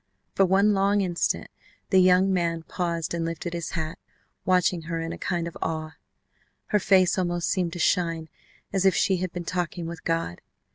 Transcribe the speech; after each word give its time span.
For 0.33 0.47
one 0.47 0.73
long 0.73 1.01
instant 1.01 1.45
the 1.91 1.99
young 2.01 2.33
man 2.33 2.63
paused 2.63 3.13
and 3.13 3.23
lifted 3.23 3.53
his 3.53 3.73
hat, 3.77 3.99
watching 4.45 4.81
her 4.89 4.99
in 4.99 5.13
a 5.13 5.17
kind 5.19 5.47
of 5.47 5.55
awe. 5.61 5.91
Her 6.69 6.79
face 6.79 7.19
almost 7.19 7.47
seemed 7.47 7.73
to 7.73 7.77
shine 7.77 8.27
as 8.73 8.83
if 8.83 8.95
she 8.95 9.17
had 9.17 9.31
been 9.31 9.45
talking 9.45 9.85
with 9.85 10.03
God. 10.03 10.41